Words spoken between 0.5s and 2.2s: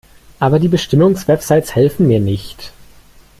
die Bestimmungswebsites helfen mir